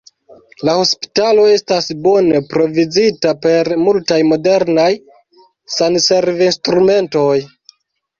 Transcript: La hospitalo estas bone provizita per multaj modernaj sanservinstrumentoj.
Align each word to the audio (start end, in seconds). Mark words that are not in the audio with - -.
La 0.67 0.73
hospitalo 0.83 1.41
estas 1.55 1.89
bone 2.07 2.39
provizita 2.53 3.33
per 3.43 3.69
multaj 3.81 4.17
modernaj 4.31 4.87
sanservinstrumentoj. 5.75 7.35